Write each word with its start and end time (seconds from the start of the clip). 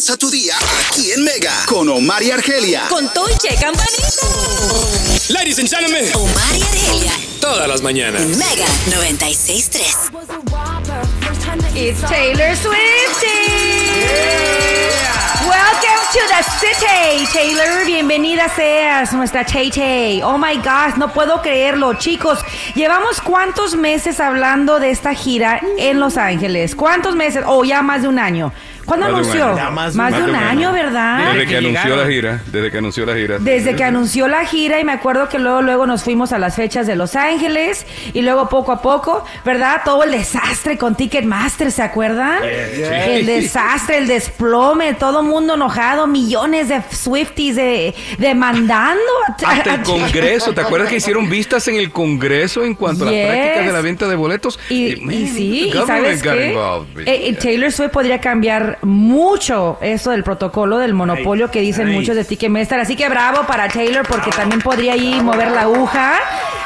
Comienza 0.00 0.16
tu 0.16 0.30
día 0.30 0.54
aquí 0.88 1.12
en 1.12 1.24
Mega 1.24 1.52
con 1.66 1.86
Omar 1.90 2.22
y 2.22 2.30
Argelia. 2.30 2.84
Con 2.88 3.12
Toiche 3.12 3.54
Campanita. 3.60 4.22
Ladies 5.28 5.58
and 5.58 5.68
gentlemen, 5.68 6.10
Omar 6.14 6.56
y 6.56 6.62
Argelia. 6.62 7.12
todas 7.38 7.68
las 7.68 7.82
mañanas. 7.82 8.22
Mega 8.22 8.64
96.3. 8.88 11.76
It's 11.76 12.00
Taylor 12.08 12.56
Swift. 12.56 13.24
Welcome 15.46 16.00
to 16.12 16.20
the 16.28 16.42
city, 16.58 17.26
Taylor. 17.34 17.84
Bienvenida 17.84 18.48
seas, 18.56 19.12
nuestra 19.12 19.44
Tay 19.44 19.70
Tay. 19.70 20.22
Oh 20.22 20.38
my 20.38 20.56
gosh, 20.56 20.96
no 20.96 21.12
puedo 21.12 21.42
creerlo, 21.42 21.92
chicos. 21.98 22.38
Llevamos 22.74 23.20
cuántos 23.20 23.76
meses 23.76 24.18
hablando 24.18 24.80
de 24.80 24.92
esta 24.92 25.12
gira 25.12 25.60
en 25.76 26.00
Los 26.00 26.16
Ángeles. 26.16 26.74
¿Cuántos 26.74 27.16
meses? 27.16 27.44
O 27.46 27.64
ya 27.64 27.82
más 27.82 28.00
de 28.00 28.08
un 28.08 28.18
año. 28.18 28.50
¿Cuándo 28.90 29.06
Más 29.08 29.14
anunció? 29.20 29.70
más 29.70 29.94
más, 29.94 30.12
de 30.12 30.18
de 30.18 30.24
un 30.30 30.34
año. 30.36 30.48
año, 30.48 30.72
¿verdad? 30.72 31.18
Desde 31.32 31.40
que 31.44 31.46
que 31.50 31.56
anunció 31.58 31.96
la 31.96 32.06
gira, 32.06 32.42
desde 32.50 32.70
que 32.72 32.78
anunció 32.78 33.06
la 33.06 33.14
gira. 33.14 33.36
Desde 33.38 33.76
que 33.76 33.84
anunció 33.84 34.26
la 34.28 34.44
gira 34.44 34.80
y 34.80 34.84
me 34.84 34.92
acuerdo 34.92 35.28
que 35.28 35.38
luego 35.38 35.62
luego 35.62 35.86
nos 35.86 36.02
fuimos 36.02 36.32
a 36.32 36.38
las 36.38 36.56
fechas 36.56 36.86
de 36.88 36.96
Los 36.96 37.14
Ángeles 37.14 37.86
y 38.12 38.22
luego 38.22 38.48
poco 38.48 38.72
a 38.72 38.82
poco, 38.82 39.24
¿verdad? 39.44 39.82
Todo 39.84 40.02
el 40.02 40.10
desastre 40.10 40.76
con 40.76 40.96
Ticketmaster, 40.96 41.70
¿se 41.70 41.82
acuerdan? 41.82 42.42
El 42.44 43.26
desastre, 43.26 43.98
el 43.98 44.08
desplome, 44.08 44.94
todo 44.94 45.22
mundo 45.22 45.54
enojado, 45.54 46.08
millones 46.08 46.68
de 46.68 46.82
Swifties 46.90 47.54
de, 47.56 47.94
demandando. 48.18 49.00
a- 49.44 49.50
Hasta 49.52 49.74
el 49.74 49.82
Congreso, 49.84 50.52
¿te 50.52 50.62
acuerdas 50.62 50.88
que 50.88 50.96
hicieron 50.96 51.28
vistas 51.30 51.66
en 51.68 51.76
el 51.76 51.90
Congreso 51.92 52.64
en 52.64 52.74
cuanto 52.74 53.06
a 53.06 53.12
las 53.12 53.26
prácticas 53.26 53.66
de 53.66 53.72
la 53.72 53.80
venta 53.80 54.08
de 54.08 54.16
boletos? 54.16 54.58
Y, 54.68 54.96
man, 54.96 55.14
y 55.14 55.26
sí, 55.28 55.70
y 55.72 55.86
sabes 55.86 56.22
qué? 56.22 56.50
Eh, 56.50 57.28
eh, 57.28 57.36
Taylor 57.40 57.70
Swift 57.70 57.90
podría 57.90 58.20
cambiar 58.20 58.78
mucho 58.82 59.78
eso 59.80 60.10
del 60.10 60.24
protocolo 60.24 60.78
del 60.78 60.94
monopolio 60.94 61.50
que 61.50 61.60
dicen 61.60 61.86
nice. 61.86 61.98
muchos 61.98 62.16
de 62.16 62.24
Ticketmaster. 62.24 62.80
Así 62.80 62.96
que 62.96 63.08
bravo 63.08 63.46
para 63.46 63.68
Taylor 63.68 64.06
porque 64.06 64.30
también 64.30 64.60
podría 64.60 64.94
ahí 64.94 65.20
mover 65.22 65.50
la 65.50 65.62
aguja 65.62 66.18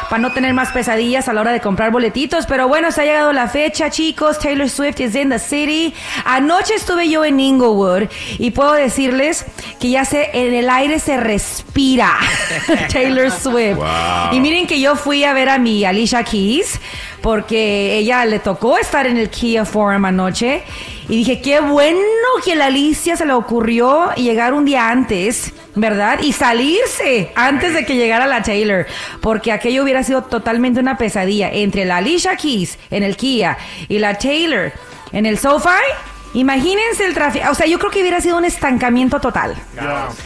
para 0.09 0.21
no 0.21 0.33
tener 0.33 0.55
más 0.55 0.71
pesadillas 0.71 1.29
a 1.29 1.33
la 1.33 1.41
hora 1.41 1.53
de 1.53 1.61
comprar 1.61 1.91
boletitos. 1.91 2.47
Pero 2.47 2.69
bueno, 2.69 2.93
se 2.93 3.03
ha 3.03 3.05
llegado 3.05 3.33
la 3.33 3.49
fecha, 3.49 3.91
chicos. 3.91 4.39
Taylor 4.39 4.69
Swift 4.69 5.01
is 5.01 5.15
in 5.15 5.31
the 5.31 5.39
city. 5.39 5.95
Anoche 6.25 6.75
estuve 6.75 7.09
yo 7.09 7.25
en 7.25 7.41
Inglewood 7.41 8.09
y 8.39 8.51
puedo 8.51 8.75
decirles 8.75 9.45
que 9.81 9.91
ya 9.91 10.05
se 10.05 10.31
en 10.33 10.55
el 10.55 10.71
aire 10.71 10.99
se 10.99 11.17
respira 11.17 12.11
Taylor 12.93 13.31
Swift. 13.31 13.77
Wow. 13.77 14.33
Y 14.33 14.41
miren 14.41 14.67
que 14.67 14.81
yo 14.81 14.97
fui 14.97 15.25
a 15.25 15.33
ver 15.33 15.49
a 15.49 15.59
mi 15.59 15.85
Alicia 15.85 16.23
Keys 16.23 16.81
porque 17.25 17.97
ella 17.97 18.27
le 18.27 18.39
tocó 18.39 18.77
estar 18.77 19.07
en 19.07 19.17
el 19.17 19.31
Kia 19.31 19.65
Forum 19.65 20.05
anoche 20.05 20.63
y 21.09 21.17
dije, 21.17 21.41
qué 21.41 21.59
bueno 21.61 21.99
que 22.45 22.55
la 22.55 22.67
Alicia 22.67 23.17
se 23.17 23.25
le 23.25 23.33
ocurrió 23.33 24.13
llegar 24.17 24.53
un 24.53 24.67
día 24.67 24.91
antes, 24.91 25.55
¿verdad? 25.75 26.19
Y 26.21 26.35
salirse 26.35 27.33
antes 27.35 27.73
de 27.73 27.87
que 27.87 27.97
llegara 27.97 28.27
la 28.27 28.43
Taylor, 28.43 28.85
porque 29.23 29.53
aquello 29.53 29.85
hubiera 29.85 30.03
sido 30.03 30.25
totalmente 30.25 30.81
una 30.81 30.99
pesadilla 30.99 31.51
entre 31.51 31.87
la 31.87 31.97
Alicia 31.97 32.37
Keys 32.37 32.79
en 32.91 33.03
el 33.03 33.17
Kia 33.17 33.57
y 33.89 34.01
la 34.01 34.19
Taylor 34.19 34.73
en 35.11 35.25
el 35.25 35.39
SoFi. 35.39 36.14
Imagínense 36.35 37.05
el 37.07 37.15
tráfico, 37.15 37.47
o 37.51 37.55
sea, 37.55 37.67
yo 37.67 37.79
creo 37.79 37.91
que 37.93 38.01
hubiera 38.01 38.21
sido 38.21 38.37
un 38.37 38.45
estancamiento 38.45 39.21
total. 39.21 39.55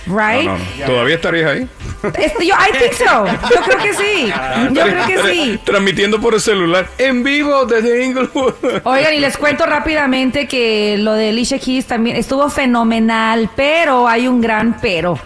Right? 0.06 0.46
No, 0.46 0.56
no, 0.56 0.58
no. 0.58 0.86
¿Todavía 0.86 1.16
estarías 1.16 1.50
ahí? 1.50 1.68
Este, 2.18 2.46
yo, 2.46 2.54
I 2.54 2.78
think 2.78 2.92
so. 2.92 3.26
Yo 3.26 3.62
creo 3.62 3.78
que 3.78 3.92
sí. 3.92 4.32
Yo 4.72 4.82
creo 4.82 5.06
que 5.06 5.32
sí. 5.32 5.60
Transmitiendo 5.64 6.20
por 6.20 6.34
el 6.34 6.40
celular, 6.40 6.88
en 6.96 7.22
vivo 7.22 7.66
desde 7.66 8.04
Inglewood. 8.04 8.54
Oigan, 8.84 9.14
y 9.14 9.20
les 9.20 9.36
cuento 9.36 9.66
rápidamente 9.66 10.48
que 10.48 10.96
lo 10.98 11.12
de 11.12 11.28
Alicia 11.30 11.58
Keys 11.58 11.86
también 11.86 12.16
estuvo 12.16 12.48
fenomenal, 12.48 13.50
pero 13.54 14.08
hay 14.08 14.28
un 14.28 14.40
gran 14.40 14.78
pero. 14.80 15.18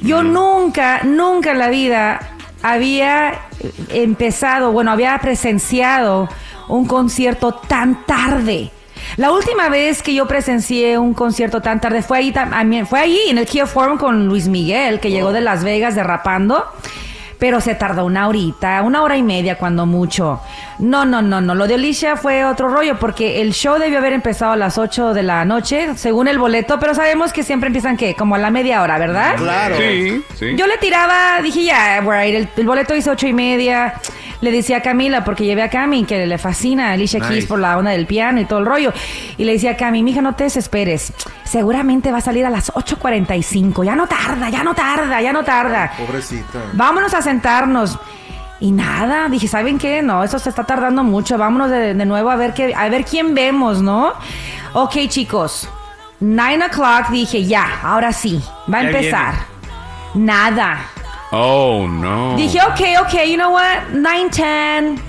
Yo 0.00 0.22
nunca, 0.22 1.02
nunca 1.04 1.52
en 1.52 1.58
la 1.58 1.68
vida 1.68 2.36
había 2.62 3.42
empezado, 3.90 4.72
bueno, 4.72 4.92
había 4.92 5.18
presenciado 5.18 6.28
un 6.68 6.86
concierto 6.86 7.52
tan 7.52 8.06
tarde. 8.06 8.70
La 9.16 9.30
última 9.32 9.68
vez 9.68 10.02
que 10.02 10.14
yo 10.14 10.26
presencié 10.26 10.98
un 10.98 11.14
concierto 11.14 11.60
tan 11.60 11.80
tarde 11.80 12.02
fue 12.02 12.18
ahí 12.18 12.32
también, 12.32 12.86
fue 12.86 13.00
ahí 13.00 13.18
en 13.28 13.38
el 13.38 13.46
Kia 13.46 13.66
Forum 13.66 13.98
con 13.98 14.26
Luis 14.26 14.48
Miguel, 14.48 15.00
que 15.00 15.10
llegó 15.10 15.32
de 15.32 15.40
Las 15.40 15.64
Vegas 15.64 15.94
derrapando. 15.94 16.64
Pero 17.38 17.60
se 17.60 17.74
tardó 17.74 18.04
una 18.04 18.28
horita, 18.28 18.80
una 18.82 19.02
hora 19.02 19.16
y 19.16 19.22
media 19.24 19.58
cuando 19.58 19.84
mucho. 19.84 20.40
No, 20.78 21.04
no, 21.04 21.22
no, 21.22 21.40
no. 21.40 21.56
Lo 21.56 21.66
de 21.66 21.74
Alicia 21.74 22.14
fue 22.14 22.44
otro 22.44 22.68
rollo 22.68 23.00
porque 23.00 23.42
el 23.42 23.52
show 23.52 23.80
debió 23.80 23.98
haber 23.98 24.12
empezado 24.12 24.52
a 24.52 24.56
las 24.56 24.78
8 24.78 25.12
de 25.12 25.24
la 25.24 25.44
noche, 25.44 25.96
según 25.96 26.28
el 26.28 26.38
boleto, 26.38 26.78
pero 26.78 26.94
sabemos 26.94 27.32
que 27.32 27.42
siempre 27.42 27.66
empiezan, 27.66 27.96
¿qué? 27.96 28.14
Como 28.14 28.36
a 28.36 28.38
la 28.38 28.52
media 28.52 28.80
hora, 28.80 28.96
¿verdad? 28.96 29.34
Claro. 29.38 29.76
Sí, 29.76 30.22
sí. 30.38 30.54
Yo 30.56 30.68
le 30.68 30.78
tiraba, 30.78 31.42
dije 31.42 31.64
ya, 31.64 32.00
right, 32.00 32.32
el, 32.32 32.48
el 32.56 32.64
boleto 32.64 32.94
dice 32.94 33.10
ocho 33.10 33.26
y 33.26 33.32
media. 33.32 33.94
Le 34.42 34.50
decía 34.50 34.78
a 34.78 34.82
Camila, 34.82 35.24
porque 35.24 35.44
llevé 35.44 35.62
a 35.62 35.70
Cami, 35.70 36.04
que 36.04 36.26
le 36.26 36.36
fascina 36.36 36.88
a 36.88 36.92
Alicia 36.92 37.20
Keys 37.20 37.46
por 37.46 37.60
la 37.60 37.78
onda 37.78 37.92
del 37.92 38.06
piano 38.06 38.40
y 38.40 38.44
todo 38.44 38.58
el 38.58 38.66
rollo. 38.66 38.92
Y 39.38 39.44
le 39.44 39.52
decía 39.52 39.70
a 39.70 39.76
Cami, 39.76 40.02
mija, 40.02 40.20
no 40.20 40.34
te 40.34 40.44
desesperes. 40.44 41.12
Seguramente 41.44 42.10
va 42.10 42.18
a 42.18 42.22
salir 42.22 42.44
a 42.44 42.50
las 42.50 42.72
8.45. 42.72 43.84
Ya 43.84 43.94
no 43.94 44.08
tarda, 44.08 44.50
ya 44.50 44.64
no 44.64 44.74
tarda, 44.74 45.22
ya 45.22 45.32
no 45.32 45.44
tarda. 45.44 45.92
Pobrecita. 45.96 46.58
Vámonos 46.72 47.14
a 47.14 47.22
sentarnos. 47.22 47.98
Y 48.58 48.72
nada, 48.72 49.28
dije, 49.28 49.46
¿saben 49.46 49.78
qué? 49.78 50.02
No, 50.02 50.24
eso 50.24 50.40
se 50.40 50.48
está 50.48 50.64
tardando 50.64 51.04
mucho. 51.04 51.38
Vámonos 51.38 51.70
de, 51.70 51.94
de 51.94 52.04
nuevo 52.04 52.28
a 52.28 52.36
ver 52.36 52.52
qué, 52.52 52.74
a 52.74 52.88
ver 52.88 53.04
quién 53.04 53.34
vemos, 53.34 53.80
¿no? 53.80 54.12
Ok, 54.72 54.96
chicos. 55.08 55.68
Nine 56.18 56.66
o'clock, 56.66 57.10
dije, 57.10 57.44
ya, 57.44 57.80
ahora 57.82 58.12
sí, 58.12 58.42
va 58.72 58.78
a 58.78 58.82
Ya 58.82 58.88
empezar. 58.88 59.34
Nada. 60.14 60.78
Oh, 61.34 61.86
no. 61.86 62.36
Dije, 62.36 62.60
ok, 62.60 62.80
ok, 63.00 63.14
you 63.26 63.36
know 63.38 63.50
what? 63.50 63.88
910, 63.94 65.00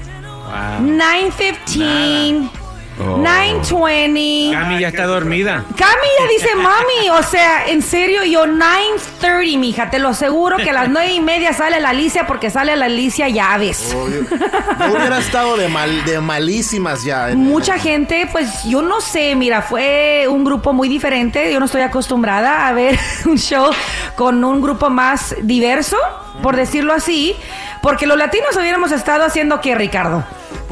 915, 0.97 2.49
Oh. 2.99 3.17
920. 3.17 4.51
Cami 4.53 4.79
ya 4.79 4.87
está 4.89 5.05
dormida. 5.05 5.63
Cami 5.77 6.07
ya 6.19 6.27
dice 6.27 6.55
mami, 6.55 7.09
o 7.11 7.23
sea, 7.23 7.67
en 7.67 7.81
serio, 7.81 8.23
yo 8.23 8.45
9.30, 8.45 9.57
mija, 9.57 9.89
te 9.89 9.99
lo 9.99 10.09
aseguro 10.09 10.57
que 10.57 10.69
a 10.69 10.73
las 10.73 10.89
nueve 10.89 11.11
y 11.13 11.19
media 11.21 11.53
sale 11.53 11.79
la 11.79 11.89
Alicia 11.89 12.27
porque 12.27 12.49
sale 12.49 12.75
la 12.75 12.85
Alicia 12.85 13.29
Llaves. 13.29 13.93
Oh, 13.95 14.07
yo, 14.07 14.21
yo 14.21 14.93
hubiera 14.97 15.17
estado 15.19 15.57
de 15.57 15.67
mal, 15.69 16.05
de 16.05 16.19
malísimas 16.21 17.03
ya. 17.03 17.31
en- 17.31 17.39
Mucha 17.39 17.77
gente, 17.79 18.27
pues 18.31 18.63
yo 18.65 18.81
no 18.81 19.01
sé, 19.01 19.35
mira, 19.35 19.61
fue 19.61 20.27
un 20.29 20.43
grupo 20.43 20.73
muy 20.73 20.87
diferente, 20.89 21.51
yo 21.51 21.59
no 21.59 21.65
estoy 21.65 21.81
acostumbrada 21.81 22.67
a 22.67 22.73
ver 22.73 22.97
un 23.25 23.37
show 23.37 23.71
con 24.15 24.43
un 24.43 24.61
grupo 24.61 24.89
más 24.89 25.35
diverso, 25.41 25.97
por 26.41 26.55
decirlo 26.55 26.93
así, 26.93 27.35
porque 27.81 28.05
los 28.05 28.17
latinos 28.17 28.55
hubiéramos 28.55 28.91
estado 28.91 29.23
haciendo 29.25 29.61
que 29.61 29.75
Ricardo, 29.75 30.23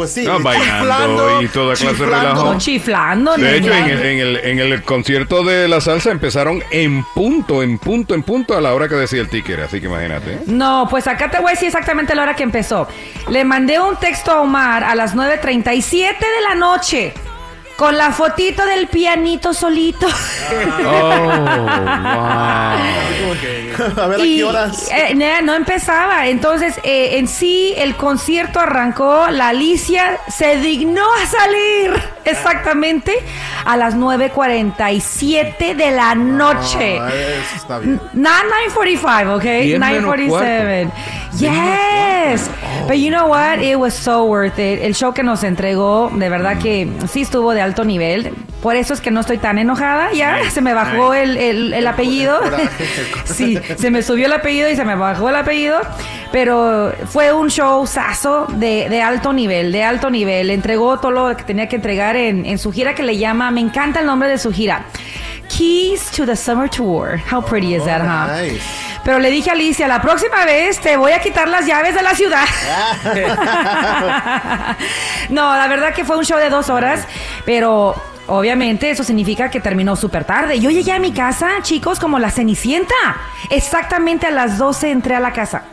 Pues 0.01 0.13
sí. 0.13 0.23
No, 0.23 0.39
bailando 0.39 1.44
y 1.44 1.47
toda 1.47 1.75
clase 1.75 1.85
de 1.85 1.91
chiflando. 1.91 2.28
relajo. 2.29 2.53
no 2.53 2.57
chiflando, 2.57 3.38
De 3.38 3.57
hecho, 3.57 3.72
en 3.72 3.85
el, 3.85 4.01
en, 4.03 4.19
el, 4.19 4.38
en 4.38 4.59
el 4.59 4.81
concierto 4.81 5.44
de 5.44 5.67
la 5.67 5.79
salsa 5.79 6.09
empezaron 6.09 6.63
en 6.72 7.03
punto, 7.13 7.62
en 7.62 7.78
punto, 7.78 8.16
en 8.16 8.23
punto 8.23 8.57
a 8.57 8.61
la 8.61 8.73
hora 8.73 8.90
que 8.90 8.95
decía 8.95 9.22
el 9.22 9.29
ticket. 9.29 9.59
Así 9.59 9.79
que 9.79 9.85
imagínate. 9.85 10.34
¿eh? 10.34 10.40
No, 10.47 10.88
pues 10.90 11.06
acá 11.06 11.29
te 11.29 11.38
voy 11.38 11.50
a 11.50 11.51
decir 11.51 11.67
exactamente 11.67 12.16
la 12.16 12.23
hora 12.23 12.35
que 12.35 12.41
empezó. 12.41 12.88
Le 13.29 13.45
mandé 13.45 13.79
un 13.79 13.95
texto 13.97 14.31
a 14.31 14.41
Omar 14.41 14.84
a 14.84 14.96
las 14.96 15.16
9.37 15.16 15.91
de 15.99 16.41
la 16.49 16.55
noche. 16.55 17.14
Con 17.76 17.97
la 17.97 18.12
fotito 18.12 18.66
del 18.66 18.88
pianito 18.88 19.53
solito. 19.53 20.08
Oh, 20.84 21.23
wow. 21.23 22.12
A 23.97 24.08
ver 24.08 24.20
a 24.20 24.26
Y, 24.26 24.38
qué 24.38 24.44
horas. 24.44 24.90
eh, 24.91 25.16
no 25.44 25.53
empezaba. 25.56 26.28
Entonces, 26.28 26.78
eh, 26.84 27.18
en 27.18 27.28
sí, 27.28 27.73
el 27.78 27.96
concierto 27.96 28.59
arrancó. 28.59 29.28
La 29.29 29.50
Alicia 29.50 30.20
se 30.28 30.58
dignó 30.58 31.06
a 31.14 31.26
salir 31.26 31.94
exactamente 32.26 33.14
a 33.66 33.78
las 33.78 33.96
9.47 33.96 35.76
de 35.76 35.91
la 35.91 36.16
noche. 36.16 36.97
Ah, 37.00 37.09
eso 37.14 37.56
está 37.56 37.79
bien. 37.79 38.00
Not 38.14 38.44
9:45, 38.76 39.35
okay? 39.38 39.68
Diez 39.68 39.79
menos 39.79 40.03
9:47. 40.03 40.91
Yes. 41.39 42.49
But 42.87 42.97
you 42.99 43.09
know 43.09 43.28
what? 43.28 43.59
It 43.61 43.78
was 43.78 43.93
so 43.93 44.25
worth 44.25 44.59
it. 44.59 44.81
El 44.81 44.93
show 44.95 45.13
que 45.13 45.23
nos 45.23 45.43
entregó, 45.43 46.09
de 46.13 46.29
verdad 46.29 46.57
que 46.59 46.87
sí 47.11 47.22
estuvo 47.22 47.53
de 47.53 47.61
alto 47.61 47.83
nivel. 47.83 48.33
Por 48.61 48.75
eso 48.75 48.93
es 48.93 49.01
que 49.01 49.09
no 49.11 49.22
estoy 49.22 49.37
tan 49.39 49.57
enojada. 49.57 50.11
Ya 50.13 50.49
se 50.51 50.61
me 50.61 50.73
bajó 50.73 51.13
el, 51.13 51.35
el- 51.37 51.73
el 51.73 51.87
apellido. 51.87 52.39
sí, 53.25 53.57
se 53.78 53.89
me 53.89 54.03
subió 54.03 54.28
el 54.28 54.33
apellido 54.33 54.69
y 54.69 54.75
se 54.75 54.85
me 54.85 54.95
bajó 54.95 55.29
el 55.29 55.35
apellido. 55.35 55.79
Pero 56.31 56.93
fue 57.07 57.34
un 57.34 57.49
show 57.49 57.85
saso 57.87 58.45
de, 58.49 58.87
de 58.89 59.01
alto 59.01 59.34
nivel, 59.34 59.72
de 59.72 59.84
alto 59.84 60.09
nivel. 60.09 60.49
Entregó 60.51 60.99
todo 60.99 61.11
lo 61.11 61.35
que 61.35 61.43
tenía 61.43 61.67
que 61.67 61.77
entregar 61.77 62.16
en, 62.16 62.45
en 62.45 62.57
su 62.59 62.72
gira 62.72 62.93
que 62.95 63.03
le 63.03 63.17
llama, 63.17 63.51
me 63.51 63.61
encanta 63.61 63.99
el 64.01 64.05
nombre 64.05 64.29
de 64.29 64.37
su 64.37 64.51
gira. 64.51 64.85
Keys 65.49 66.11
to 66.11 66.25
the 66.25 66.35
Summer 66.35 66.69
Tour. 66.69 67.19
How 67.29 67.41
pretty 67.41 67.75
is 67.75 67.84
that, 67.84 68.01
huh? 68.01 68.27
Nice. 68.31 68.61
Pero 69.03 69.17
le 69.19 69.31
dije 69.31 69.49
a 69.49 69.53
Alicia, 69.53 69.87
la 69.87 70.01
próxima 70.01 70.45
vez 70.45 70.79
te 70.79 70.95
voy 70.97 71.11
a 71.11 71.19
quitar 71.21 71.47
las 71.47 71.65
llaves 71.65 71.95
de 71.95 72.01
la 72.03 72.13
ciudad. 72.13 72.45
no, 75.29 75.55
la 75.57 75.67
verdad 75.67 75.93
que 75.93 76.05
fue 76.05 76.17
un 76.17 76.23
show 76.25 76.37
de 76.37 76.49
dos 76.49 76.69
horas, 76.69 77.07
pero 77.45 77.95
obviamente 78.27 78.89
eso 78.91 79.03
significa 79.03 79.49
que 79.49 79.59
terminó 79.59 79.95
súper 79.95 80.23
tarde. 80.25 80.59
Yo 80.59 80.69
llegué 80.69 80.91
a 80.91 80.99
mi 80.99 81.11
casa, 81.13 81.49
chicos, 81.61 81.99
como 81.99 82.19
la 82.19 82.29
cenicienta. 82.31 82.93
Exactamente 83.49 84.27
a 84.27 84.31
las 84.31 84.57
12 84.57 84.91
entré 84.91 85.15
a 85.15 85.19
la 85.19 85.33
casa. 85.33 85.63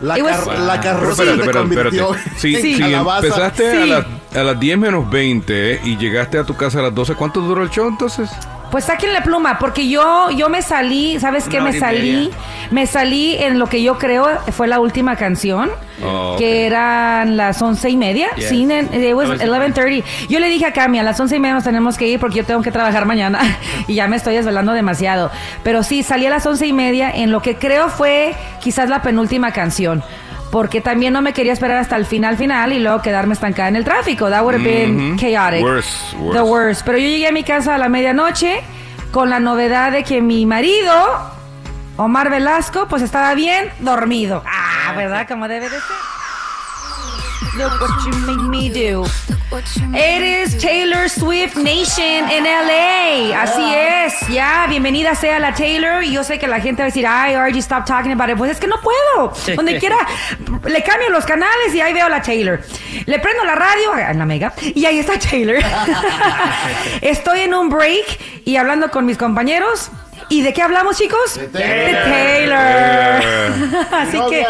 La, 0.00 0.16
was- 0.16 0.40
car- 0.44 0.58
la 0.58 0.80
Pero 0.80 0.82
carroza 0.82 1.22
espérate, 1.22 1.40
espérate, 1.70 1.96
espérate. 1.96 2.38
Si, 2.38 2.82
empezaste 2.82 3.70
Sí. 3.70 3.76
a, 3.82 3.86
las, 3.86 4.04
a 4.36 4.42
las 4.42 4.60
10 4.60 4.76
menos 4.78 5.08
20 5.08 5.80
y 5.84 5.96
llegaste 5.96 6.38
a 6.38 6.44
tu 6.44 6.54
casa 6.56 6.80
a 6.80 6.82
las 6.82 6.94
12, 6.94 7.14
¿cuánto 7.14 7.40
duró 7.40 7.62
el 7.62 7.70
show 7.70 7.88
entonces? 7.88 8.30
Pues 8.74 8.86
saquen 8.86 9.12
la 9.12 9.22
pluma, 9.22 9.60
porque 9.60 9.88
yo, 9.88 10.32
yo 10.32 10.48
me 10.48 10.60
salí, 10.60 11.20
¿sabes 11.20 11.44
qué? 11.48 11.60
Una 11.60 11.70
Me 11.70 11.78
salí, 11.78 12.30
me 12.72 12.88
salí 12.88 13.36
en 13.36 13.60
lo 13.60 13.68
que 13.68 13.84
yo 13.84 14.00
creo 14.00 14.26
fue 14.50 14.66
la 14.66 14.80
última 14.80 15.14
canción, 15.14 15.70
Oh, 16.02 16.34
que 16.36 16.66
eran 16.66 17.36
las 17.36 17.62
once 17.62 17.88
y 17.88 17.96
media. 17.96 18.28
Yes. 18.34 18.48
Sí, 18.48 18.64
it 18.64 19.14
was 19.14 19.28
11:30. 19.28 19.74
11:30. 19.74 20.04
Yo 20.28 20.40
le 20.40 20.48
dije 20.48 20.66
a 20.66 20.72
Cami, 20.72 20.98
a 20.98 21.04
las 21.04 21.18
once 21.20 21.36
y 21.36 21.38
media 21.38 21.54
nos 21.54 21.64
tenemos 21.64 21.96
que 21.96 22.08
ir 22.08 22.18
porque 22.18 22.38
yo 22.38 22.44
tengo 22.44 22.62
que 22.62 22.72
trabajar 22.72 23.06
mañana 23.06 23.38
y 23.86 23.94
ya 23.94 24.08
me 24.08 24.16
estoy 24.16 24.34
desvelando 24.34 24.72
demasiado. 24.72 25.30
Pero 25.62 25.82
sí, 25.82 26.02
salí 26.02 26.26
a 26.26 26.30
las 26.30 26.44
once 26.46 26.66
y 26.66 26.72
media 26.72 27.10
en 27.10 27.30
lo 27.30 27.42
que 27.42 27.56
creo 27.56 27.88
fue 27.88 28.34
quizás 28.60 28.88
la 28.88 29.02
penúltima 29.02 29.52
canción. 29.52 30.02
Porque 30.54 30.80
también 30.80 31.12
no 31.12 31.20
me 31.20 31.32
quería 31.32 31.52
esperar 31.52 31.78
hasta 31.78 31.96
el 31.96 32.06
final 32.06 32.36
final 32.36 32.72
y 32.72 32.78
luego 32.78 33.02
quedarme 33.02 33.34
estancada 33.34 33.68
en 33.70 33.74
el 33.74 33.82
tráfico. 33.82 34.30
That 34.30 34.42
would 34.42 34.54
have 34.54 34.62
been 34.64 35.14
Mhm. 35.14 35.18
chaotic. 35.18 35.60
Worse, 35.64 36.16
worse. 36.16 36.38
The 36.38 36.44
worst. 36.44 36.82
Pero 36.86 36.98
yo 36.98 37.08
llegué 37.08 37.26
a 37.26 37.32
mi 37.32 37.42
casa 37.42 37.74
a 37.74 37.78
la 37.78 37.88
medianoche 37.88 38.62
con 39.10 39.30
la 39.30 39.40
novedad 39.40 39.90
de 39.90 40.04
que 40.04 40.22
mi 40.22 40.46
marido, 40.46 40.92
Omar 41.96 42.30
Velasco, 42.30 42.86
pues 42.88 43.02
estaba 43.02 43.34
bien 43.34 43.68
dormido. 43.80 44.44
Ah, 44.46 44.92
¿verdad? 44.96 45.26
Como 45.26 45.48
debe 45.48 45.64
de 45.68 45.76
ser. 45.76 45.80
Look 47.56 47.80
what 47.80 48.04
you 48.06 48.12
made 48.26 48.48
me 48.48 48.68
do. 48.68 49.04
It 49.94 50.22
is 50.22 50.58
Taylor 50.60 51.08
Swift 51.08 51.56
Nation 51.56 52.28
en 52.28 52.44
LA. 52.44 53.40
Así 53.40 53.62
es. 53.74 54.28
Ya, 54.28 54.66
bienvenida 54.68 55.14
sea 55.14 55.38
la 55.38 55.54
Taylor. 55.54 56.02
Y 56.02 56.12
yo 56.12 56.24
sé 56.24 56.38
que 56.40 56.48
la 56.48 56.58
gente 56.60 56.82
va 56.82 56.86
a 56.86 56.90
decir, 56.90 57.06
ay, 57.06 57.36
RG, 57.36 57.58
stop 57.58 57.84
talking 57.84 58.10
about 58.10 58.30
it. 58.30 58.36
Pues 58.36 58.50
es 58.50 58.58
que 58.58 58.66
no 58.66 58.76
puedo. 58.80 59.32
Donde 59.54 59.78
quiera, 59.78 59.96
le 60.64 60.82
cambio 60.82 61.10
los 61.10 61.24
canales 61.24 61.72
y 61.74 61.80
ahí 61.80 61.92
veo 61.92 62.06
a 62.06 62.08
la 62.08 62.22
Taylor. 62.22 62.60
Le 63.06 63.18
prendo 63.20 63.44
la 63.44 63.54
radio, 63.54 63.96
en 63.96 64.18
la 64.18 64.26
mega, 64.26 64.52
y 64.74 64.84
ahí 64.86 64.98
está 64.98 65.18
Taylor. 65.18 65.58
Estoy 67.00 67.40
en 67.40 67.54
un 67.54 67.68
break 67.68 68.18
y 68.44 68.56
hablando 68.56 68.90
con 68.90 69.06
mis 69.06 69.18
compañeros. 69.18 69.90
¿Y 70.28 70.42
de 70.42 70.52
qué 70.52 70.62
hablamos, 70.62 70.96
chicos? 70.96 71.34
De 71.36 71.48
Taylor. 72.48 73.86
Así 73.92 74.18
que, 74.30 74.46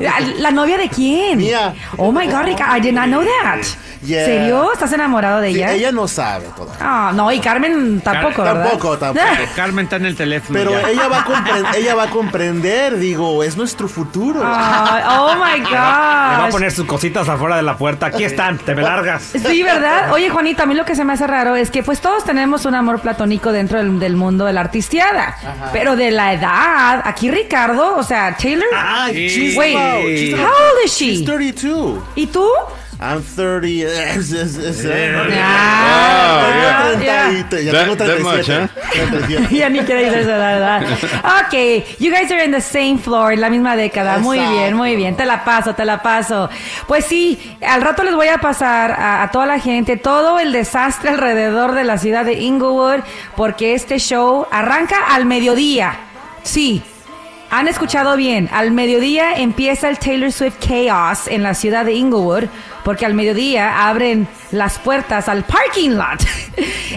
¿la, 0.00 0.20
la 0.38 0.50
novia 0.50 0.76
de 0.78 0.88
quién? 0.88 1.38
Mía. 1.38 1.74
Oh 1.96 2.12
my 2.12 2.26
God, 2.26 2.44
Rica, 2.44 2.76
I 2.76 2.80
did 2.80 2.92
not 2.94 3.06
know 3.06 3.22
that. 3.22 3.60
Yeah. 4.00 4.24
¿Serio? 4.26 4.72
¿Estás 4.72 4.92
enamorado 4.92 5.40
de 5.40 5.48
Sí, 5.52 5.56
ella? 5.56 5.72
ella 5.72 5.90
no 5.92 6.06
sabe 6.06 6.46
todavía. 6.56 6.76
Ah, 6.80 7.10
no, 7.12 7.32
y 7.32 7.40
Carmen 7.40 8.00
tampoco, 8.00 8.44
Car- 8.44 8.54
¿verdad? 8.54 8.70
tampoco, 8.70 8.96
tampoco. 8.98 9.26
Carmen 9.56 9.84
está 9.86 9.96
en 9.96 10.06
el 10.06 10.14
teléfono. 10.16 10.56
Pero 10.56 10.70
ya. 10.80 10.88
ella 10.88 11.08
va, 11.08 11.18
a 11.26 11.76
ella 11.76 11.94
va 11.96 12.04
a 12.04 12.10
comprender, 12.10 12.96
digo, 12.96 13.42
es 13.42 13.56
nuestro 13.56 13.88
futuro. 13.88 14.40
Ah, 14.44 15.18
oh 15.20 15.34
my 15.44 15.60
Le 15.64 15.74
va 15.74 16.36
a 16.36 16.44
God. 16.44 16.50
poner 16.52 16.70
sus 16.70 16.86
cositas 16.86 17.28
afuera 17.28 17.56
de 17.56 17.64
la 17.64 17.76
puerta. 17.76 18.06
Aquí 18.06 18.22
están, 18.22 18.58
te 18.58 18.76
me 18.76 18.82
largas. 18.82 19.32
Sí, 19.46 19.64
¿verdad? 19.64 20.12
Oye, 20.12 20.30
Juanita, 20.30 20.62
a 20.62 20.66
mí 20.66 20.74
lo 20.74 20.84
que 20.84 20.94
se 20.94 21.04
me 21.04 21.14
hace 21.14 21.26
raro 21.26 21.56
es 21.56 21.72
que 21.72 21.82
pues 21.82 22.00
todos 22.00 22.24
tenemos 22.24 22.66
un 22.66 22.76
amor 22.76 23.00
platónico 23.00 23.50
dentro 23.50 23.78
del, 23.78 23.98
del 23.98 24.14
mundo 24.14 24.44
de 24.44 24.52
la 24.52 24.60
artisteada. 24.60 25.17
Pero 25.72 25.96
de 25.96 26.10
la 26.10 26.32
edad, 26.32 27.02
aquí 27.04 27.30
Ricardo, 27.30 27.96
o 27.96 28.02
sea, 28.02 28.36
Taylor. 28.36 28.66
Ay, 28.76 29.28
Sí. 29.28 29.28
she's 29.48 29.56
Wait, 29.56 29.76
about- 29.76 30.04
she's 30.06 30.34
how 30.34 30.46
old 30.46 30.84
is 30.84 30.92
She's 30.92 31.18
she? 31.20 31.24
32. 31.24 32.02
¿Y 32.16 32.26
tú? 32.26 32.46
I'm 33.00 33.22
30. 33.22 33.86
Es- 34.16 34.32
es- 34.32 34.56
es- 34.56 34.84
Ah, 35.40 36.88
Tengo 36.90 37.04
ya. 37.04 37.28
30 37.30 37.60
y- 37.60 37.64
ya 37.64 37.72
That- 37.72 37.80
tengo 37.84 37.96
that 37.96 38.18
much, 38.18 38.46
37. 38.46 38.68
37. 38.92 39.48
ya 39.56 39.68
ni 39.68 39.78
decir 39.80 40.18
esa 40.18 40.56
edad. 40.56 40.82
Ok, 41.46 41.84
you 42.00 42.10
guys 42.10 42.30
are 42.32 42.44
in 42.44 42.50
the 42.50 42.60
same 42.60 42.98
floor, 42.98 43.32
en 43.32 43.40
la 43.40 43.50
misma 43.50 43.76
década. 43.76 44.18
Muy 44.18 44.38
Exacto. 44.38 44.58
bien, 44.58 44.74
muy 44.74 44.96
bien. 44.96 45.16
Te 45.16 45.26
la 45.26 45.44
paso, 45.44 45.74
te 45.74 45.84
la 45.84 46.02
paso. 46.02 46.50
Pues 46.88 47.04
sí, 47.04 47.56
al 47.66 47.82
rato 47.82 48.02
les 48.02 48.14
voy 48.14 48.28
a 48.28 48.38
pasar 48.38 48.90
a, 48.92 49.22
a 49.22 49.30
toda 49.30 49.46
la 49.46 49.60
gente 49.60 49.96
todo 49.96 50.40
el 50.40 50.52
desastre 50.52 51.10
alrededor 51.10 51.74
de 51.74 51.84
la 51.84 51.98
ciudad 51.98 52.24
de 52.24 52.34
Inglewood, 52.34 53.00
porque 53.36 53.74
este 53.74 53.98
show 53.98 54.46
arranca 54.50 54.96
al 55.10 55.24
mediodía. 55.24 55.94
Sí. 56.42 56.82
Han 57.50 57.66
escuchado 57.66 58.14
bien, 58.16 58.50
al 58.52 58.72
mediodía 58.72 59.34
empieza 59.38 59.88
el 59.88 59.98
Taylor 59.98 60.30
Swift 60.30 60.58
Chaos 60.58 61.26
en 61.28 61.42
la 61.42 61.54
ciudad 61.54 61.86
de 61.86 61.94
Inglewood, 61.94 62.44
porque 62.84 63.06
al 63.06 63.14
mediodía 63.14 63.88
abren 63.88 64.28
las 64.52 64.78
puertas 64.78 65.30
al 65.30 65.44
parking 65.44 65.92
lot. 65.92 66.20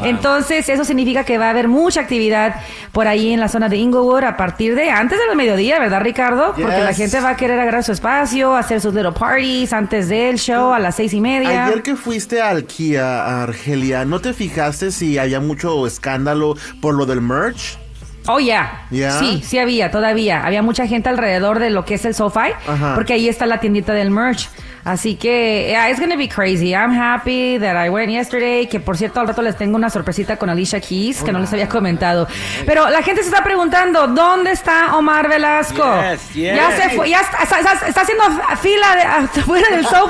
Entonces, 0.03 0.67
eso 0.67 0.83
significa 0.83 1.23
que 1.23 1.37
va 1.37 1.47
a 1.47 1.49
haber 1.51 1.69
mucha 1.69 2.01
actividad 2.01 2.55
por 2.91 3.07
ahí 3.07 3.31
en 3.31 3.39
la 3.39 3.47
zona 3.47 3.69
de 3.69 3.77
Inglewood 3.77 4.25
a 4.25 4.35
partir 4.35 4.75
de 4.75 4.89
antes 4.89 5.17
del 5.25 5.37
mediodía, 5.37 5.79
¿verdad, 5.79 6.01
Ricardo? 6.01 6.53
Porque 6.53 6.81
la 6.81 6.93
gente 6.93 7.21
va 7.21 7.29
a 7.29 7.37
querer 7.37 7.57
agarrar 7.57 7.85
su 7.85 7.93
espacio, 7.93 8.53
hacer 8.53 8.81
sus 8.81 8.93
little 8.93 9.13
parties 9.13 9.71
antes 9.71 10.09
del 10.09 10.37
show 10.37 10.73
a 10.73 10.79
las 10.79 10.95
seis 10.95 11.13
y 11.13 11.21
media. 11.21 11.67
Ayer 11.67 11.81
que 11.81 11.95
fuiste 11.95 12.41
al 12.41 12.65
Kia, 12.65 13.41
Argelia, 13.43 14.03
¿no 14.03 14.19
te 14.19 14.33
fijaste 14.33 14.91
si 14.91 15.17
había 15.17 15.39
mucho 15.39 15.87
escándalo 15.87 16.57
por 16.81 16.93
lo 16.95 17.05
del 17.05 17.21
merch? 17.21 17.80
Oh, 18.27 18.39
yeah. 18.39 18.85
¿Ya? 18.91 19.19
Sí, 19.19 19.41
sí 19.43 19.57
había, 19.57 19.89
todavía. 19.91 20.45
Había 20.45 20.61
mucha 20.61 20.85
gente 20.87 21.09
alrededor 21.09 21.59
de 21.59 21.69
lo 21.69 21.85
que 21.85 21.95
es 21.95 22.05
el 22.05 22.13
SoFi, 22.13 22.51
Ajá. 22.67 22.93
porque 22.95 23.13
ahí 23.13 23.27
está 23.27 23.45
la 23.45 23.59
tiendita 23.59 23.93
del 23.93 24.11
merch. 24.11 24.49
Así 24.83 25.15
que, 25.15 25.67
yeah, 25.69 25.89
it's 25.89 25.99
gonna 25.99 26.15
be 26.15 26.27
crazy. 26.27 26.73
I'm 26.73 26.91
happy 26.91 27.59
that 27.59 27.75
I 27.85 27.89
went 27.89 28.09
yesterday. 28.11 28.67
Que 28.67 28.79
por 28.79 28.97
cierto, 28.97 29.19
al 29.19 29.27
rato 29.27 29.41
les 29.41 29.55
tengo 29.55 29.75
una 29.75 29.89
sorpresita 29.89 30.37
con 30.37 30.49
Alicia 30.49 30.79
Keys, 30.81 31.21
que 31.23 31.31
no 31.31 31.39
les 31.39 31.51
había 31.53 31.69
comentado. 31.69 32.27
Pero 32.65 32.89
la 32.89 33.03
gente 33.03 33.21
se 33.21 33.29
está 33.29 33.43
preguntando, 33.43 34.07
¿dónde 34.07 34.51
está 34.51 34.95
Omar 34.97 35.29
Velasco? 35.29 35.83
Yes, 36.01 36.33
yes. 36.33 36.55
Ya 36.55 36.71
se 36.71 36.89
fue, 36.95 37.09
ya 37.09 37.21
está, 37.21 37.43
está- 37.43 37.59
está- 37.59 37.87
está 37.87 38.01
haciendo 38.01 38.23
fila 38.61 38.95
de, 38.95 39.01
afuera 39.39 39.67
del 39.69 39.83
la 39.83 39.89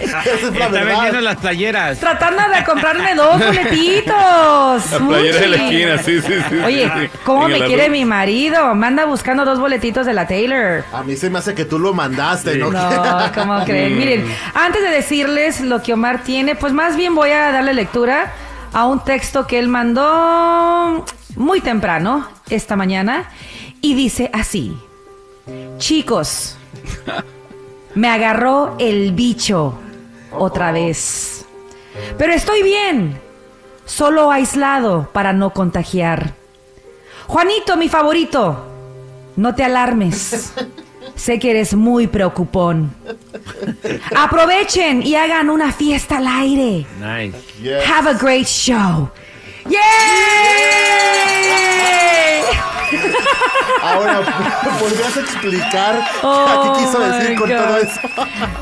Está 0.00 0.68
verdad. 0.68 0.86
vendiendo 0.86 1.20
las 1.20 1.36
playeras. 1.36 1.98
Tratando 2.00 2.42
de 2.54 2.64
comprarme 2.64 3.14
dos 3.14 3.38
boletitos. 3.46 4.90
La 4.92 4.98
playera 5.08 5.40
de 5.40 5.48
la 5.48 5.56
esquina, 5.56 5.98
sí, 5.98 6.20
sí, 6.20 6.34
sí. 6.50 6.56
Oye. 6.64 7.10
¿cómo 7.24 7.48
me 7.48 7.60
quiere 7.64 7.88
mi 7.90 8.04
marido? 8.04 8.74
Me 8.74 8.86
anda 8.86 9.04
buscando 9.04 9.44
dos 9.44 9.58
boletitos 9.60 10.06
de 10.06 10.14
la 10.14 10.26
Taylor. 10.26 10.84
A 10.92 11.02
mí 11.02 11.16
se 11.16 11.30
me 11.30 11.38
hace 11.38 11.54
que 11.54 11.64
tú 11.64 11.78
lo 11.78 11.92
mandaste, 11.94 12.56
¿no? 12.56 12.70
No, 12.70 13.32
¿cómo 13.34 13.64
creen? 13.64 13.96
Miren, 14.16 14.36
antes 14.54 14.82
de 14.82 14.90
decirles 14.90 15.60
lo 15.60 15.82
que 15.82 15.92
Omar 15.92 16.22
tiene, 16.22 16.54
pues 16.54 16.72
más 16.72 16.96
bien 16.96 17.14
voy 17.14 17.30
a 17.30 17.52
darle 17.52 17.74
lectura 17.74 18.32
a 18.72 18.86
un 18.86 19.02
texto 19.04 19.46
que 19.46 19.58
él 19.58 19.68
mandó 19.68 21.04
muy 21.36 21.60
temprano 21.60 22.28
esta 22.48 22.76
mañana 22.76 23.30
y 23.80 23.94
dice 23.94 24.30
así: 24.32 24.76
Chicos, 25.78 26.56
me 27.94 28.08
agarró 28.08 28.76
el 28.78 29.12
bicho 29.12 29.78
otra 30.32 30.72
vez. 30.72 31.44
Pero 32.18 32.32
estoy 32.32 32.62
bien, 32.62 33.18
solo 33.84 34.30
aislado 34.30 35.08
para 35.12 35.32
no 35.32 35.50
contagiar. 35.50 36.34
Juanito, 37.26 37.76
mi 37.76 37.88
favorito, 37.88 38.64
no 39.36 39.54
te 39.54 39.64
alarmes. 39.64 40.52
Sé 41.16 41.38
que 41.38 41.50
eres 41.50 41.74
muy 41.74 42.06
preocupón. 42.06 42.94
Aprovechen 44.14 45.02
y 45.02 45.14
hagan 45.16 45.50
una 45.50 45.72
fiesta 45.72 46.18
al 46.18 46.26
aire. 46.28 46.86
Nice. 47.00 47.36
Yes. 47.62 47.84
Have 47.90 48.08
a 48.10 48.14
great 48.14 48.46
show. 48.46 49.08
¡Yay! 49.64 49.80
Ahora, 53.82 54.20
¿podrías 54.80 55.16
explicar 55.16 56.00
Oh, 56.22 56.74
qué 56.74 56.80
quiso 56.84 57.00
decir 57.00 57.38
con 57.38 57.48
God. 57.48 57.56
todo 57.56 57.76
eso? 57.78 58.00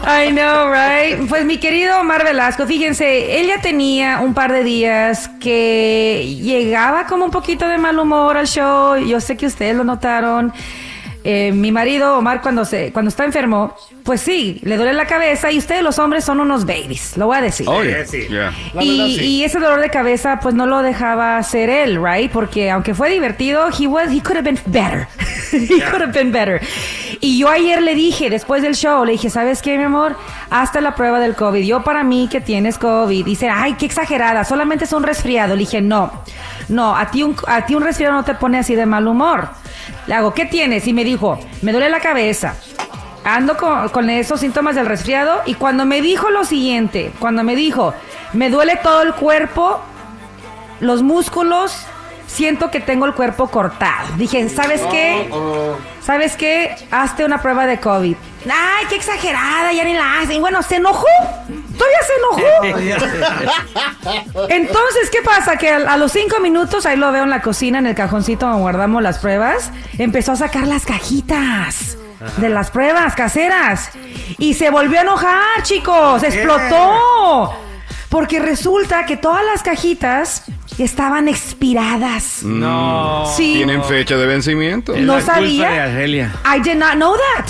I 0.07 0.31
know, 0.33 0.71
right? 0.71 1.29
Pues 1.29 1.45
mi 1.45 1.59
querido 1.59 1.99
Omar 2.01 2.25
Velasco, 2.25 2.67
fíjense, 2.67 3.41
él 3.41 3.47
ya 3.49 3.61
tenía 3.61 4.21
un 4.21 4.35
par 4.35 4.53
de 4.53 4.63
días 4.65 5.29
que 5.41 6.37
llegaba 6.43 7.07
como 7.07 7.25
un 7.25 7.31
poquito 7.31 7.67
de 7.67 7.79
mal 7.79 7.99
humor 7.99 8.37
al 8.37 8.47
show. 8.47 8.97
Yo 8.97 9.21
sé 9.21 9.37
que 9.37 9.47
ustedes 9.47 9.75
lo 9.75 9.85
notaron. 9.85 10.53
Eh, 11.27 11.53
mi 11.53 11.73
marido 11.73 12.19
Omar 12.19 12.43
cuando 12.43 12.67
se 12.67 12.93
cuando 12.93 13.09
está 13.09 13.25
enfermo, 13.25 13.75
pues 14.03 14.21
sí, 14.21 14.61
le 14.63 14.77
duele 14.77 14.93
la 14.93 15.07
cabeza 15.07 15.51
y 15.51 15.57
ustedes 15.57 15.83
los 15.83 15.99
hombres 15.99 16.23
son 16.23 16.39
unos 16.39 16.67
babies, 16.67 17.17
lo 17.17 17.27
voy 17.27 17.39
a 17.39 17.41
decir. 17.41 17.67
Oh, 17.67 17.83
yeah. 17.83 18.05
Sí. 18.05 18.27
Yeah. 18.29 18.53
La 18.75 18.85
y, 18.85 18.99
verdad, 18.99 19.07
sí. 19.17 19.25
y 19.25 19.45
ese 19.45 19.59
dolor 19.59 19.81
de 19.81 19.89
cabeza 19.89 20.39
pues 20.43 20.55
no 20.55 20.67
lo 20.67 20.83
dejaba 20.83 21.43
ser 21.43 21.71
él, 21.71 21.99
right? 22.05 22.31
Porque 22.31 22.71
aunque 22.71 22.93
fue 22.95 23.09
divertido, 23.09 23.69
he 23.71 23.87
was 23.87 24.11
he 24.13 24.21
could 24.21 24.37
have 24.37 24.43
been 24.45 24.59
better. 24.67 25.09
he 25.53 25.81
could 25.91 26.03
have 26.03 26.13
been 26.13 26.31
better. 26.31 26.61
Y 27.21 27.39
yo 27.39 27.49
ayer 27.49 27.81
le 27.81 27.95
dije 27.95 28.29
después 28.29 28.61
del 28.63 28.75
show, 28.75 29.05
le 29.07 29.13
dije, 29.13 29.31
"¿Sabes 29.31 29.63
qué, 29.63 29.79
mi 29.79 29.85
amor? 29.85 30.17
Hasta 30.51 30.81
la 30.81 30.95
prueba 30.95 31.19
del 31.21 31.35
COVID. 31.35 31.65
Yo 31.65 31.83
para 31.83 32.05
mí 32.05 32.29
que 32.31 32.41
tienes 32.41 32.79
COVID." 32.79 33.25
Dice, 33.25 33.49
"Ay, 33.49 33.75
qué 33.75 33.87
exagerada, 33.87 34.45
solamente 34.45 34.85
es 34.85 34.93
un 34.93 35.03
resfriado." 35.03 35.55
Le 35.55 35.61
dije, 35.61 35.81
"No. 35.81 36.13
No, 36.69 36.97
a 36.97 37.11
ti 37.11 37.23
un 37.23 37.37
a 37.47 37.67
ti 37.67 37.75
un 37.75 37.83
resfriado 37.83 38.15
no 38.15 38.25
te 38.25 38.35
pone 38.35 38.59
así 38.59 38.75
de 38.75 38.87
mal 38.87 39.07
humor." 39.07 39.49
Le 40.07 40.15
hago, 40.15 40.35
"¿Qué 40.35 40.47
tienes?" 40.47 40.87
Y 40.87 40.93
me 40.93 41.05
dijo, 41.05 41.39
"Me 41.63 41.73
duele 41.73 41.89
la 41.89 42.01
cabeza." 42.01 42.55
Ando 43.25 43.57
con, 43.57 43.89
con 43.89 44.11
esos 44.11 44.41
síntomas 44.41 44.75
del 44.75 44.85
resfriado 44.85 45.41
y 45.47 45.55
cuando 45.55 45.87
me 45.87 46.03
dijo 46.03 46.29
lo 46.29 46.45
siguiente, 46.45 47.11
cuando 47.19 47.43
me 47.43 47.57
dijo, 47.57 47.95
me 48.35 48.51
duele 48.51 48.77
todo 48.83 49.01
el 49.01 49.15
cuerpo, 49.15 49.81
los 50.81 51.03
músculos, 51.03 51.75
siento 52.27 52.71
que 52.71 52.81
tengo 52.81 53.07
el 53.07 53.15
cuerpo 53.15 53.49
cortado. 53.49 54.09
Dije, 54.17 54.47
¿sabes 54.51 54.83
qué? 54.91 55.31
¿Sabes 56.03 56.37
qué? 56.37 56.77
Hazte 56.91 57.25
una 57.25 57.41
prueba 57.41 57.67
de 57.67 57.81
COVID. 57.81 58.17
Ay, 58.45 58.87
qué 58.89 58.97
exagerada, 58.97 59.73
ya 59.73 59.85
ni 59.85 59.95
la 59.95 60.21
hacen. 60.21 60.41
Bueno, 60.41 60.63
se 60.63 60.77
enojó. 60.77 61.07
Todavía 61.79 61.99
se 62.07 62.13
enojó. 62.73 64.49
Entonces, 64.49 65.11
¿qué 65.11 65.23
pasa? 65.23 65.57
Que 65.57 65.71
a, 65.71 65.77
a 65.93 65.97
los 65.97 66.13
cinco 66.13 66.41
minutos, 66.41 66.87
ahí 66.87 66.97
lo 66.97 67.11
veo 67.13 67.25
en 67.25 67.31
la 67.31 67.43
cocina, 67.43 67.79
en 67.79 67.87
el 67.87 67.95
cajoncito 67.95 68.47
donde 68.47 68.63
guardamos 68.63 69.03
las 69.03 69.19
pruebas, 69.19 69.71
empezó 69.99 70.33
a 70.33 70.37
sacar 70.37 70.67
las 70.67 70.85
cajitas 70.87 71.97
de 72.39 72.49
las 72.49 72.71
pruebas 72.71 73.15
caseras. 73.15 73.91
Y 74.39 74.55
se 74.55 74.71
volvió 74.71 74.99
a 74.99 75.03
enojar, 75.03 75.63
chicos. 75.63 76.23
Explotó. 76.23 77.53
Porque 78.09 78.39
resulta 78.39 79.07
que 79.07 79.17
todas 79.17 79.45
las 79.45 79.63
cajitas 79.63 80.45
estaban 80.79 81.27
expiradas. 81.29 82.43
No. 82.45 83.27
Sí. 83.37 83.55
Tienen 83.55 83.83
fecha 83.83 84.17
de 84.17 84.27
vencimiento. 84.27 84.93
No 84.97 85.15
la 85.17 85.21
culpa 85.21 85.35
sabía. 85.35 85.71
de 85.71 85.81
Argelia. 85.81 86.33
I 86.45 86.61
did 86.61 86.77
not 86.77 86.93
know 86.95 87.15
that. 87.17 87.47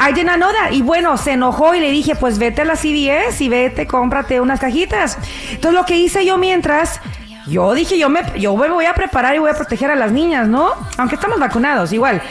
I 0.00 0.12
did 0.12 0.24
not 0.24 0.36
know 0.36 0.50
that. 0.52 0.72
Y 0.72 0.82
bueno, 0.82 1.16
se 1.16 1.32
enojó 1.32 1.74
y 1.74 1.80
le 1.80 1.90
dije, 1.90 2.14
pues 2.14 2.38
vete 2.38 2.62
a 2.62 2.64
la 2.64 2.76
CVS 2.76 3.40
y 3.40 3.48
vete, 3.48 3.86
cómprate 3.86 4.40
unas 4.40 4.60
cajitas. 4.60 5.18
Entonces 5.50 5.72
lo 5.72 5.84
que 5.84 5.96
hice 5.96 6.24
yo 6.24 6.38
mientras, 6.38 7.00
yo 7.46 7.74
dije, 7.74 7.98
yo 7.98 8.08
me, 8.08 8.22
yo 8.38 8.56
me 8.56 8.68
voy 8.68 8.86
a 8.86 8.94
preparar 8.94 9.34
y 9.34 9.38
voy 9.38 9.50
a 9.50 9.54
proteger 9.54 9.90
a 9.90 9.96
las 9.96 10.12
niñas, 10.12 10.46
¿no? 10.48 10.70
Aunque 10.96 11.16
estamos 11.16 11.38
vacunados, 11.40 11.92
igual. 11.92 12.22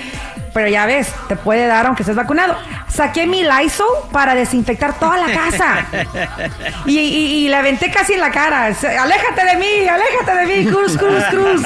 Pero 0.54 0.70
ya 0.70 0.86
ves, 0.86 1.14
te 1.28 1.36
puede 1.36 1.68
dar 1.68 1.86
aunque 1.86 2.02
estés 2.04 2.16
vacunado. 2.16 2.56
Saqué 2.88 3.28
mi 3.28 3.44
Lysol 3.44 3.88
para 4.12 4.34
desinfectar 4.34 4.98
toda 4.98 5.18
la 5.18 5.34
casa. 5.34 5.86
Y, 6.86 6.98
y, 6.98 7.46
y 7.46 7.50
la 7.50 7.60
aventé 7.60 7.92
casi 7.92 8.14
en 8.14 8.22
la 8.22 8.32
cara. 8.32 8.66
Aléjate 8.68 9.46
de 9.46 9.56
mí, 9.58 9.88
aléjate 9.88 10.36
de 10.36 10.46
mí, 10.46 10.66
cruz, 10.72 10.98
cruz, 10.98 11.24
cruz. 11.30 11.62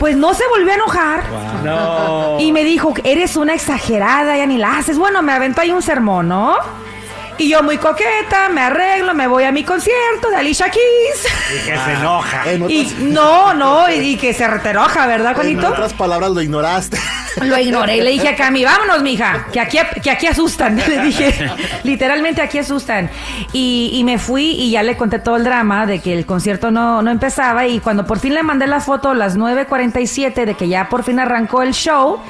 Pues 0.00 0.16
no 0.16 0.34
se 0.34 0.42
volvió 0.48 0.72
a 0.72 0.74
enojar. 0.74 1.22
No. 1.62 2.38
Y 2.40 2.50
me 2.52 2.64
dijo, 2.64 2.94
eres 3.04 3.36
una 3.36 3.54
exagerada, 3.54 4.36
ya 4.36 4.46
ni 4.46 4.56
la 4.56 4.78
haces. 4.78 4.98
Bueno, 4.98 5.20
me 5.22 5.32
aventó 5.32 5.60
ahí 5.60 5.70
un 5.70 5.82
sermón, 5.82 6.26
¿no? 6.28 6.56
Y 7.36 7.48
yo 7.50 7.62
muy 7.62 7.76
coqueta, 7.78 8.48
me 8.50 8.60
arreglo, 8.62 9.14
me 9.14 9.26
voy 9.26 9.44
a 9.44 9.52
mi 9.52 9.62
concierto 9.62 10.28
de 10.30 10.36
Alicia 10.36 10.70
Keys. 10.70 11.26
Y 11.54 11.66
que 11.66 11.76
se 11.78 11.92
enoja. 11.92 12.50
En 12.50 12.62
otras, 12.62 12.72
Y 12.78 12.96
no, 13.00 13.54
no, 13.54 13.90
y, 13.90 13.94
y 13.94 14.16
que 14.16 14.32
se 14.34 14.46
reteroja, 14.48 15.06
¿verdad, 15.06 15.30
en 15.30 15.36
Juanito? 15.36 15.68
otras 15.68 15.92
palabras, 15.94 16.30
lo 16.30 16.40
ignoraste. 16.42 16.98
Lo 17.42 17.58
ignoré 17.58 17.96
y 17.96 18.00
le 18.00 18.10
dije 18.10 18.28
a 18.28 18.36
Cami, 18.36 18.64
vámonos, 18.64 19.02
mija, 19.02 19.46
que 19.52 19.60
aquí, 19.60 19.78
que 20.02 20.10
aquí 20.10 20.26
asustan. 20.26 20.76
Le 20.88 21.02
dije, 21.02 21.50
literalmente 21.84 22.42
aquí 22.42 22.58
asustan. 22.58 23.10
Y, 23.52 23.90
y 23.94 24.04
me 24.04 24.18
fui 24.18 24.50
y 24.52 24.70
ya 24.70 24.82
le 24.82 24.96
conté 24.96 25.18
todo 25.18 25.36
el 25.36 25.44
drama 25.44 25.86
de 25.86 26.00
que 26.00 26.12
el 26.12 26.26
concierto 26.26 26.70
no, 26.70 27.02
no 27.02 27.10
empezaba. 27.10 27.66
Y 27.66 27.80
cuando 27.80 28.06
por 28.06 28.18
fin 28.18 28.34
le 28.34 28.42
mandé 28.42 28.66
la 28.66 28.80
foto 28.80 29.10
a 29.10 29.14
las 29.14 29.36
9.47 29.36 30.44
de 30.44 30.54
que 30.54 30.68
ya 30.68 30.88
por 30.88 31.02
fin 31.04 31.18
arrancó 31.20 31.62
el 31.62 31.72
show, 31.72 32.20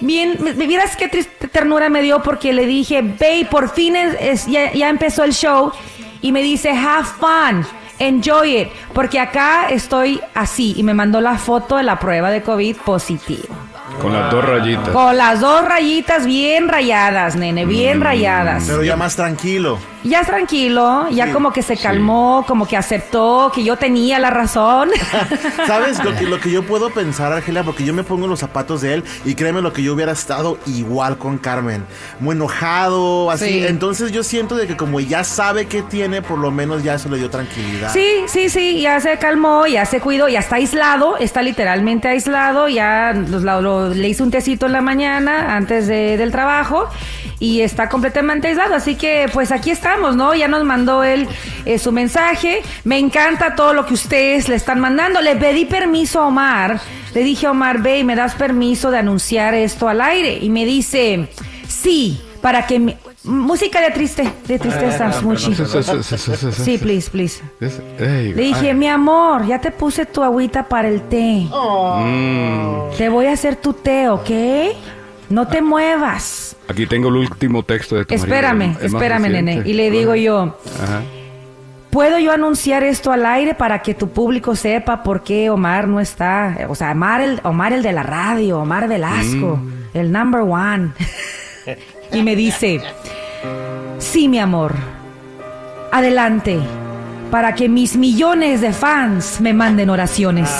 bien, 0.00 0.36
me, 0.40 0.52
vieras 0.52 0.96
qué 0.96 1.08
triste 1.08 1.48
ternura 1.48 1.88
me 1.88 2.02
dio 2.02 2.22
porque 2.22 2.52
le 2.52 2.66
dije, 2.66 3.02
babe, 3.02 3.46
por 3.50 3.70
fin 3.70 3.96
es, 3.96 4.16
es- 4.20 4.46
ya, 4.46 4.72
ya 4.72 4.88
empezó 4.88 5.24
el 5.24 5.32
show. 5.32 5.72
Y 6.20 6.32
me 6.32 6.42
dice, 6.42 6.70
have 6.70 7.04
fun. 7.04 7.64
Enjoy 8.00 8.56
it, 8.60 8.68
porque 8.92 9.18
acá 9.18 9.68
estoy 9.70 10.20
así 10.34 10.72
y 10.76 10.84
me 10.84 10.94
mandó 10.94 11.20
la 11.20 11.36
foto 11.36 11.76
de 11.76 11.82
la 11.82 11.98
prueba 11.98 12.30
de 12.30 12.42
COVID 12.42 12.76
positivo. 12.76 13.57
Con 14.00 14.12
las 14.12 14.30
dos 14.30 14.44
rayitas. 14.44 14.88
Con 14.90 15.16
las 15.16 15.40
dos 15.40 15.64
rayitas 15.64 16.26
bien 16.26 16.68
rayadas, 16.68 17.36
nene, 17.36 17.66
bien 17.66 18.00
rayadas. 18.00 18.64
Pero 18.66 18.82
ya 18.82 18.96
más 18.96 19.16
tranquilo. 19.16 19.78
Ya 20.04 20.22
tranquilo, 20.24 21.08
ya 21.10 21.32
como 21.32 21.52
que 21.52 21.60
se 21.62 21.76
calmó, 21.76 22.44
como 22.46 22.66
que 22.68 22.76
aceptó 22.76 23.50
que 23.54 23.64
yo 23.64 23.76
tenía 23.76 24.18
la 24.20 24.30
razón. 24.30 24.90
¿Sabes 25.66 26.02
lo 26.04 26.14
que, 26.14 26.24
lo 26.24 26.38
que 26.40 26.50
yo 26.50 26.62
puedo 26.62 26.90
pensar, 26.90 27.32
Argelia? 27.32 27.64
Porque 27.64 27.84
yo 27.84 27.92
me 27.92 28.04
pongo 28.04 28.24
en 28.24 28.30
los 28.30 28.38
zapatos 28.38 28.80
de 28.80 28.94
él 28.94 29.04
y 29.24 29.34
créeme 29.34 29.60
lo 29.60 29.72
que 29.72 29.82
yo 29.82 29.94
hubiera 29.94 30.12
estado 30.12 30.56
igual 30.66 31.18
con 31.18 31.36
Carmen. 31.38 31.84
Muy 32.20 32.36
enojado, 32.36 33.30
así. 33.30 33.46
Sí. 33.48 33.66
Entonces 33.66 34.12
yo 34.12 34.22
siento 34.22 34.54
de 34.54 34.66
que 34.66 34.76
como 34.76 35.00
ya 35.00 35.24
sabe 35.24 35.66
qué 35.66 35.82
tiene, 35.82 36.22
por 36.22 36.38
lo 36.38 36.50
menos 36.50 36.82
ya 36.84 36.94
eso 36.94 37.08
le 37.08 37.16
dio 37.18 37.28
tranquilidad. 37.30 37.92
Sí, 37.92 38.06
sí, 38.26 38.48
sí, 38.48 38.80
ya 38.80 39.00
se 39.00 39.18
calmó, 39.18 39.66
ya 39.66 39.84
se 39.84 40.00
cuidó, 40.00 40.28
ya 40.28 40.38
está 40.40 40.56
aislado, 40.56 41.16
está 41.16 41.42
literalmente 41.42 42.06
aislado, 42.08 42.68
ya 42.68 43.12
la- 43.14 43.60
lo- 43.60 43.88
le 43.88 44.08
hice 44.08 44.22
un 44.22 44.30
tecito 44.30 44.66
en 44.66 44.72
la 44.72 44.80
mañana 44.80 45.56
antes 45.56 45.86
de- 45.88 46.16
del 46.16 46.30
trabajo 46.30 46.88
y 47.40 47.60
está 47.62 47.88
completamente 47.88 48.48
aislado, 48.48 48.74
así 48.74 48.96
que 48.96 49.26
pues 49.32 49.52
aquí 49.52 49.70
estamos, 49.88 50.16
¿no? 50.16 50.34
Ya 50.34 50.48
nos 50.48 50.64
mandó 50.64 51.02
él 51.02 51.26
eh, 51.64 51.78
su 51.78 51.92
mensaje, 51.92 52.62
me 52.84 52.98
encanta 52.98 53.54
todo 53.54 53.72
lo 53.72 53.86
que 53.86 53.94
ustedes 53.94 54.48
le 54.48 54.56
están 54.56 54.80
mandando, 54.80 55.20
le 55.22 55.34
pedí 55.36 55.64
permiso 55.64 56.20
a 56.20 56.26
Omar, 56.26 56.78
le 57.14 57.22
dije 57.22 57.46
a 57.46 57.52
Omar, 57.52 57.80
ve, 57.80 58.04
¿me 58.04 58.14
das 58.14 58.34
permiso 58.34 58.90
de 58.90 58.98
anunciar 58.98 59.54
esto 59.54 59.88
al 59.88 60.00
aire? 60.02 60.38
Y 60.42 60.50
me 60.50 60.64
dice, 60.66 61.28
sí, 61.66 62.20
para 62.42 62.66
que... 62.66 62.78
mi- 62.78 62.96
Música 63.24 63.82
de 63.82 63.90
triste, 63.90 64.22
de 64.46 64.58
tristeza, 64.58 65.12
Smuchi. 65.12 65.52
Sí, 66.64 66.78
please, 66.78 67.10
please. 67.10 67.42
Le 68.34 68.42
dije, 68.42 68.72
mi 68.74 68.88
amor, 68.88 69.44
ya 69.46 69.60
te 69.60 69.70
puse 69.70 70.06
tu 70.06 70.22
agüita 70.22 70.66
para 70.66 70.88
el 70.88 71.02
té. 71.02 71.46
mm, 72.06 72.96
Te 72.96 73.08
voy 73.10 73.26
a 73.26 73.32
hacer 73.32 73.56
tu 73.56 73.74
té, 73.74 74.08
¿ok? 74.08 74.30
No 75.30 75.46
te 75.46 75.60
muevas. 75.60 76.56
aquí 76.68 76.86
tengo 76.86 77.08
el 77.08 77.16
último 77.16 77.62
texto 77.62 77.96
de 77.96 78.04
tu 78.04 78.14
Espérame, 78.14 78.76
espérame, 78.80 79.28
nene. 79.30 79.62
Y 79.64 79.74
le 79.74 79.90
digo 79.90 80.14
yo, 80.14 80.56
Ajá. 80.82 81.02
¿puedo 81.90 82.18
yo 82.18 82.32
anunciar 82.32 82.82
esto 82.82 83.12
al 83.12 83.26
aire 83.26 83.54
para 83.54 83.82
que 83.82 83.94
tu 83.94 84.08
público 84.08 84.56
sepa 84.56 85.02
por 85.02 85.22
qué 85.22 85.50
Omar 85.50 85.86
no 85.86 86.00
está? 86.00 86.66
O 86.68 86.74
sea, 86.74 86.92
Omar 86.92 87.20
el, 87.20 87.40
Omar 87.42 87.72
el 87.72 87.82
de 87.82 87.92
la 87.92 88.02
radio, 88.02 88.60
Omar 88.60 88.88
Velasco, 88.88 89.60
el 89.92 90.10
number 90.12 90.40
one. 90.40 90.92
y 92.12 92.22
me 92.22 92.34
dice, 92.34 92.80
sí, 93.98 94.28
mi 94.28 94.38
amor, 94.38 94.74
adelante, 95.92 96.58
para 97.30 97.54
que 97.54 97.68
mis 97.68 97.96
millones 97.96 98.62
de 98.62 98.72
fans 98.72 99.40
me 99.42 99.52
manden 99.52 99.90
oraciones. 99.90 100.50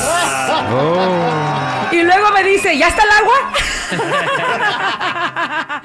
Oh. 0.71 1.68
Y 1.93 2.03
luego 2.03 2.31
me 2.33 2.45
dice, 2.45 2.77
¿ya 2.77 2.89
está 2.89 3.03
el 3.03 3.11
agua? 3.11 3.35